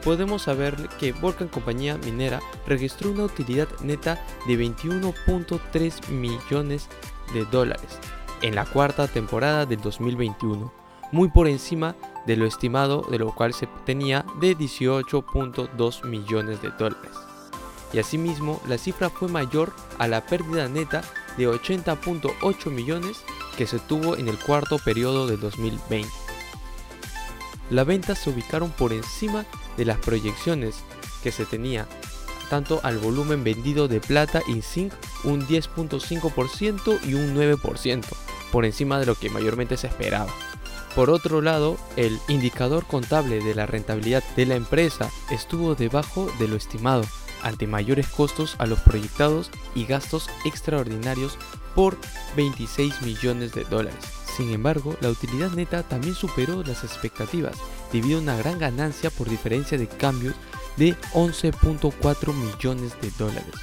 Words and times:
podemos 0.06 0.42
saber 0.42 0.76
que 1.00 1.10
Volcan 1.10 1.48
Compañía 1.48 1.98
Minera 1.98 2.40
registró 2.64 3.10
una 3.10 3.24
utilidad 3.24 3.66
neta 3.82 4.24
de 4.46 4.54
21.3 4.56 6.10
millones 6.10 6.86
de 7.34 7.44
dólares 7.46 7.98
en 8.40 8.54
la 8.54 8.64
cuarta 8.66 9.08
temporada 9.08 9.66
del 9.66 9.80
2021, 9.80 10.72
muy 11.10 11.28
por 11.28 11.48
encima 11.48 11.96
de 12.24 12.36
lo 12.36 12.46
estimado 12.46 13.02
de 13.10 13.18
lo 13.18 13.34
cual 13.34 13.52
se 13.52 13.66
tenía 13.84 14.24
de 14.38 14.56
18.2 14.56 16.04
millones 16.06 16.62
de 16.62 16.70
dólares. 16.78 17.10
Y 17.92 17.98
asimismo, 17.98 18.62
la 18.68 18.78
cifra 18.78 19.10
fue 19.10 19.26
mayor 19.26 19.72
a 19.98 20.06
la 20.06 20.24
pérdida 20.24 20.68
neta 20.68 21.02
de 21.36 21.48
80.8 21.48 22.70
millones 22.70 23.24
que 23.58 23.66
se 23.66 23.80
tuvo 23.80 24.16
en 24.16 24.28
el 24.28 24.38
cuarto 24.38 24.78
periodo 24.78 25.26
del 25.26 25.40
2020. 25.40 26.08
Las 27.70 27.86
ventas 27.86 28.18
se 28.18 28.30
ubicaron 28.30 28.70
por 28.70 28.92
encima 28.92 29.44
de 29.76 29.84
las 29.84 29.98
proyecciones 29.98 30.76
que 31.22 31.32
se 31.32 31.44
tenía, 31.44 31.86
tanto 32.50 32.80
al 32.82 32.98
volumen 32.98 33.44
vendido 33.44 33.88
de 33.88 34.00
plata 34.00 34.42
y 34.46 34.62
zinc 34.62 34.92
un 35.24 35.46
10.5% 35.46 37.00
y 37.04 37.14
un 37.14 37.34
9%, 37.34 38.04
por 38.52 38.64
encima 38.64 38.98
de 38.98 39.06
lo 39.06 39.14
que 39.14 39.30
mayormente 39.30 39.76
se 39.76 39.88
esperaba. 39.88 40.32
Por 40.94 41.10
otro 41.10 41.42
lado, 41.42 41.76
el 41.96 42.18
indicador 42.28 42.86
contable 42.86 43.42
de 43.42 43.54
la 43.54 43.66
rentabilidad 43.66 44.24
de 44.34 44.46
la 44.46 44.54
empresa 44.54 45.10
estuvo 45.30 45.74
debajo 45.74 46.30
de 46.38 46.48
lo 46.48 46.56
estimado, 46.56 47.04
ante 47.42 47.66
mayores 47.66 48.08
costos 48.08 48.56
a 48.58 48.66
los 48.66 48.80
proyectados 48.80 49.50
y 49.74 49.84
gastos 49.84 50.30
extraordinarios 50.46 51.36
por 51.74 51.98
26 52.34 53.02
millones 53.02 53.52
de 53.52 53.64
dólares. 53.64 54.15
Sin 54.36 54.52
embargo, 54.52 54.94
la 55.00 55.08
utilidad 55.08 55.52
neta 55.52 55.82
también 55.82 56.14
superó 56.14 56.62
las 56.62 56.84
expectativas 56.84 57.56
debido 57.90 58.18
a 58.18 58.20
una 58.20 58.36
gran 58.36 58.58
ganancia 58.58 59.08
por 59.08 59.30
diferencia 59.30 59.78
de 59.78 59.88
cambios 59.88 60.34
de 60.76 60.94
11.4 61.14 62.34
millones 62.34 63.00
de 63.00 63.10
dólares 63.18 63.54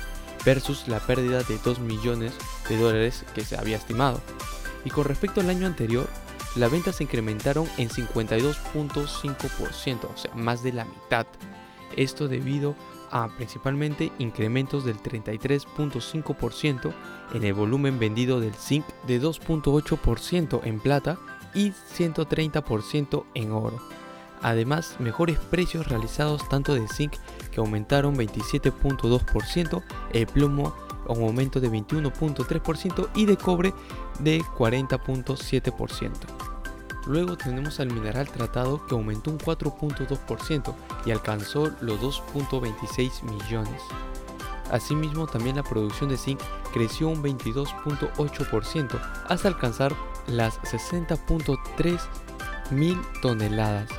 versus 0.43 0.87
la 0.87 0.99
pérdida 0.99 1.43
de 1.43 1.59
2 1.63 1.79
millones 1.79 2.33
de 2.67 2.77
dólares 2.77 3.23
que 3.35 3.45
se 3.45 3.55
había 3.55 3.77
estimado. 3.77 4.19
Y 4.83 4.89
con 4.89 5.05
respecto 5.05 5.41
al 5.41 5.51
año 5.51 5.67
anterior, 5.67 6.09
las 6.55 6.71
ventas 6.71 6.95
se 6.95 7.03
incrementaron 7.03 7.69
en 7.77 7.89
52.5%, 7.89 10.05
o 10.05 10.17
sea, 10.17 10.33
más 10.33 10.63
de 10.63 10.73
la 10.73 10.85
mitad. 10.85 11.27
Esto 11.95 12.27
debido 12.27 12.71
a 12.71 12.92
principalmente 13.37 14.11
incrementos 14.19 14.85
del 14.85 14.97
33.5% 14.97 16.93
en 17.33 17.43
el 17.43 17.53
volumen 17.53 17.99
vendido 17.99 18.39
del 18.39 18.55
zinc, 18.55 18.85
de 19.07 19.21
2.8% 19.21 20.61
en 20.63 20.79
plata 20.79 21.19
y 21.53 21.71
130% 21.71 23.25
en 23.35 23.51
oro. 23.51 23.77
Además, 24.41 24.97
mejores 24.99 25.39
precios 25.39 25.87
realizados 25.87 26.47
tanto 26.49 26.73
de 26.73 26.87
zinc 26.87 27.13
que 27.51 27.59
aumentaron 27.59 28.15
27.2%, 28.15 29.83
el 30.11 30.27
plomo 30.27 30.75
un 31.07 31.23
aumento 31.23 31.59
de 31.59 31.69
21.3% 31.69 33.09
y 33.15 33.25
de 33.25 33.37
cobre 33.37 33.73
de 34.19 34.41
40.7%. 34.41 36.42
Luego 37.05 37.37
tenemos 37.37 37.79
al 37.79 37.91
mineral 37.91 38.29
tratado 38.29 38.85
que 38.85 38.95
aumentó 38.95 39.31
un 39.31 39.37
4.2% 39.37 40.73
y 41.05 41.11
alcanzó 41.11 41.71
los 41.81 41.99
2.26 41.99 43.23
millones. 43.23 43.81
Asimismo, 44.71 45.27
también 45.27 45.57
la 45.57 45.63
producción 45.63 46.09
de 46.09 46.17
zinc 46.17 46.39
creció 46.73 47.09
un 47.09 47.21
22.8% 47.21 48.99
hasta 49.27 49.47
alcanzar 49.47 49.93
las 50.27 50.59
60.3 50.61 51.99
mil 52.71 52.99
toneladas, 53.21 53.89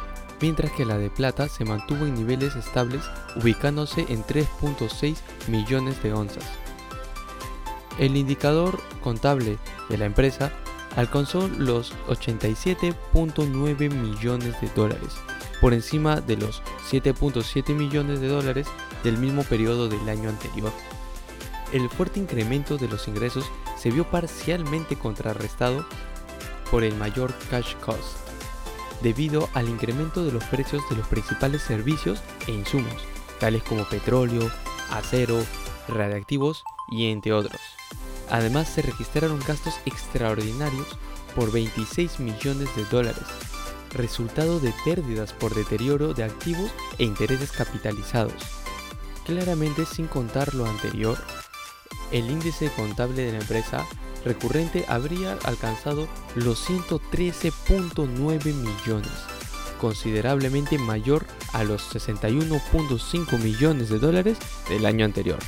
mientras 0.40 0.72
que 0.72 0.86
la 0.86 0.98
de 0.98 1.10
plata 1.10 1.48
se 1.48 1.64
mantuvo 1.64 2.06
en 2.06 2.14
niveles 2.14 2.56
estables 2.56 3.02
ubicándose 3.36 4.06
en 4.08 4.24
3.6 4.24 5.16
millones 5.48 6.02
de 6.02 6.12
onzas. 6.12 6.44
El 7.98 8.16
indicador 8.16 8.80
contable 9.02 9.58
de 9.88 9.98
la 9.98 10.06
empresa 10.06 10.50
alcanzó 10.96 11.48
los 11.48 11.92
87.9 12.08 13.90
millones 13.90 14.60
de 14.60 14.68
dólares, 14.74 15.14
por 15.60 15.72
encima 15.72 16.20
de 16.20 16.36
los 16.36 16.62
7.7 16.90 17.74
millones 17.74 18.20
de 18.20 18.28
dólares 18.28 18.66
del 19.02 19.18
mismo 19.18 19.42
periodo 19.44 19.88
del 19.88 20.08
año 20.08 20.28
anterior. 20.28 20.72
El 21.72 21.88
fuerte 21.88 22.20
incremento 22.20 22.76
de 22.76 22.88
los 22.88 23.08
ingresos 23.08 23.50
se 23.76 23.90
vio 23.90 24.04
parcialmente 24.04 24.96
contrarrestado 24.96 25.84
por 26.70 26.84
el 26.84 26.94
mayor 26.96 27.34
cash 27.50 27.74
cost, 27.76 28.16
debido 29.02 29.48
al 29.54 29.68
incremento 29.68 30.24
de 30.24 30.32
los 30.32 30.44
precios 30.44 30.82
de 30.88 30.96
los 30.96 31.06
principales 31.08 31.62
servicios 31.62 32.22
e 32.46 32.52
insumos, 32.52 33.04
tales 33.40 33.62
como 33.62 33.84
petróleo, 33.84 34.50
acero, 34.90 35.44
radiactivos 35.88 36.64
y 36.90 37.10
entre 37.10 37.32
otros. 37.32 37.60
Además 38.30 38.68
se 38.68 38.82
registraron 38.82 39.40
gastos 39.46 39.74
extraordinarios 39.86 40.86
por 41.34 41.52
26 41.52 42.20
millones 42.20 42.74
de 42.76 42.84
dólares, 42.86 43.24
resultado 43.92 44.60
de 44.60 44.72
pérdidas 44.84 45.32
por 45.32 45.54
deterioro 45.54 46.14
de 46.14 46.24
activos 46.24 46.70
e 46.98 47.04
intereses 47.04 47.52
capitalizados. 47.52 48.34
Claramente 49.24 49.86
sin 49.86 50.06
contar 50.06 50.54
lo 50.54 50.66
anterior, 50.66 51.18
el 52.12 52.30
índice 52.30 52.70
contable 52.76 53.22
de 53.22 53.32
la 53.32 53.38
empresa 53.38 53.86
recurrente 54.24 54.84
habría 54.88 55.38
alcanzado 55.44 56.08
los 56.34 56.68
113.9 56.68 58.54
millones, 58.54 59.12
considerablemente 59.80 60.78
mayor 60.78 61.26
a 61.52 61.64
los 61.64 61.94
61.5 61.94 63.38
millones 63.38 63.88
de 63.88 63.98
dólares 63.98 64.38
del 64.68 64.86
año 64.86 65.04
anterior. 65.04 65.38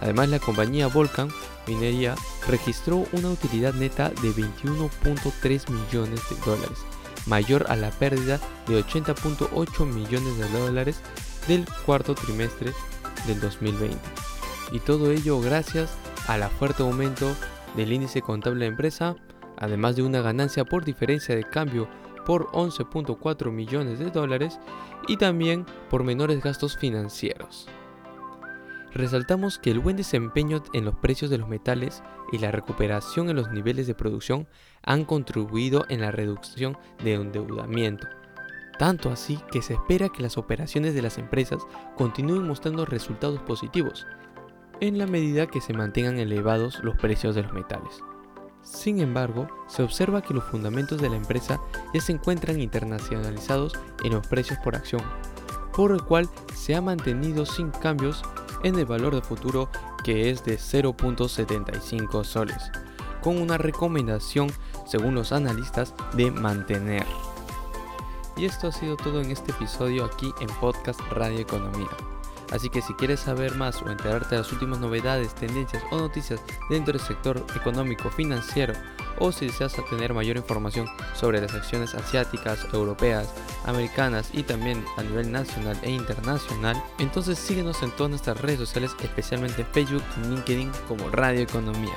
Además, 0.00 0.30
la 0.30 0.38
compañía 0.38 0.86
Volcan 0.86 1.28
Minería 1.66 2.14
registró 2.46 3.06
una 3.12 3.30
utilidad 3.30 3.74
neta 3.74 4.08
de 4.08 4.30
21.3 4.30 5.70
millones 5.70 6.20
de 6.30 6.36
dólares, 6.44 6.78
mayor 7.26 7.66
a 7.68 7.76
la 7.76 7.90
pérdida 7.90 8.40
de 8.66 8.82
80.8 8.84 9.86
millones 9.86 10.38
de 10.38 10.58
dólares 10.58 11.00
del 11.46 11.66
cuarto 11.86 12.14
trimestre 12.14 12.72
del 13.26 13.40
2020. 13.40 13.96
Y 14.72 14.78
todo 14.80 15.10
ello 15.10 15.40
gracias 15.40 15.90
al 16.26 16.48
fuerte 16.50 16.82
aumento 16.82 17.34
del 17.76 17.92
índice 17.92 18.22
contable 18.22 18.64
de 18.64 18.70
empresa, 18.70 19.16
además 19.56 19.96
de 19.96 20.02
una 20.02 20.20
ganancia 20.20 20.64
por 20.64 20.84
diferencia 20.84 21.34
de 21.34 21.44
cambio 21.44 21.88
por 22.24 22.46
11.4 22.52 23.50
millones 23.50 23.98
de 23.98 24.10
dólares 24.10 24.58
y 25.08 25.16
también 25.16 25.66
por 25.88 26.04
menores 26.04 26.42
gastos 26.42 26.76
financieros. 26.76 27.68
Resaltamos 28.92 29.58
que 29.58 29.70
el 29.70 29.78
buen 29.78 29.96
desempeño 29.96 30.62
en 30.72 30.84
los 30.84 30.96
precios 30.96 31.30
de 31.30 31.38
los 31.38 31.48
metales 31.48 32.02
y 32.32 32.38
la 32.38 32.50
recuperación 32.50 33.30
en 33.30 33.36
los 33.36 33.50
niveles 33.50 33.86
de 33.86 33.94
producción 33.94 34.46
han 34.82 35.04
contribuido 35.04 35.84
en 35.88 36.00
la 36.00 36.10
reducción 36.10 36.76
de 37.02 37.14
endeudamiento. 37.14 38.08
Tanto 38.78 39.10
así 39.10 39.38
que 39.52 39.62
se 39.62 39.74
espera 39.74 40.08
que 40.08 40.22
las 40.22 40.38
operaciones 40.38 40.94
de 40.94 41.02
las 41.02 41.18
empresas 41.18 41.62
continúen 41.96 42.46
mostrando 42.46 42.86
resultados 42.86 43.40
positivos, 43.42 44.06
en 44.80 44.96
la 44.96 45.06
medida 45.06 45.46
que 45.46 45.60
se 45.60 45.74
mantengan 45.74 46.18
elevados 46.18 46.80
los 46.82 46.96
precios 46.96 47.34
de 47.34 47.42
los 47.42 47.52
metales. 47.52 48.00
Sin 48.62 49.00
embargo, 49.00 49.48
se 49.68 49.82
observa 49.82 50.22
que 50.22 50.34
los 50.34 50.44
fundamentos 50.44 51.00
de 51.00 51.10
la 51.10 51.16
empresa 51.16 51.60
ya 51.94 52.00
se 52.00 52.12
encuentran 52.12 52.60
internacionalizados 52.60 53.74
en 54.04 54.12
los 54.12 54.26
precios 54.26 54.58
por 54.60 54.76
acción, 54.76 55.02
por 55.74 55.92
el 55.92 56.02
cual 56.02 56.28
se 56.54 56.74
ha 56.74 56.80
mantenido 56.80 57.46
sin 57.46 57.70
cambios 57.70 58.22
en 58.62 58.78
el 58.78 58.86
valor 58.86 59.14
de 59.14 59.22
futuro 59.22 59.68
que 60.04 60.30
es 60.30 60.44
de 60.44 60.58
0.75 60.58 62.24
soles, 62.24 62.70
con 63.22 63.40
una 63.40 63.58
recomendación, 63.58 64.50
según 64.86 65.14
los 65.14 65.32
analistas, 65.32 65.94
de 66.14 66.30
mantener. 66.30 67.06
Y 68.36 68.46
esto 68.46 68.68
ha 68.68 68.72
sido 68.72 68.96
todo 68.96 69.20
en 69.20 69.30
este 69.30 69.52
episodio 69.52 70.04
aquí 70.04 70.32
en 70.40 70.48
Podcast 70.60 71.00
Radio 71.12 71.40
Economía. 71.40 71.90
Así 72.52 72.68
que 72.68 72.82
si 72.82 72.94
quieres 72.94 73.20
saber 73.20 73.54
más 73.54 73.80
o 73.82 73.90
enterarte 73.90 74.30
de 74.30 74.40
las 74.40 74.52
últimas 74.52 74.80
novedades, 74.80 75.34
tendencias 75.34 75.82
o 75.90 75.98
noticias 75.98 76.40
dentro 76.68 76.92
del 76.92 77.06
sector 77.06 77.44
económico 77.54 78.10
financiero, 78.10 78.74
o 79.20 79.30
si 79.30 79.46
deseas 79.46 79.76
tener 79.88 80.12
mayor 80.12 80.36
información 80.36 80.88
sobre 81.14 81.40
las 81.40 81.54
acciones 81.54 81.94
asiáticas, 81.94 82.66
europeas, 82.72 83.32
americanas 83.64 84.30
y 84.32 84.42
también 84.42 84.84
a 84.96 85.02
nivel 85.02 85.30
nacional 85.30 85.78
e 85.82 85.90
internacional, 85.90 86.82
entonces 86.98 87.38
síguenos 87.38 87.82
en 87.82 87.90
todas 87.92 88.10
nuestras 88.10 88.40
redes 88.40 88.58
sociales, 88.58 88.90
especialmente 89.00 89.64
Facebook 89.64 90.02
y 90.16 90.22
LinkedIn 90.28 90.72
como 90.88 91.08
Radio 91.10 91.42
Economía. 91.42 91.96